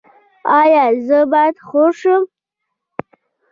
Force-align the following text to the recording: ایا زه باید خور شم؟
ایا 0.59 0.83
زه 1.07 1.19
باید 1.31 1.55
خور 1.67 1.91
شم؟ 1.99 2.23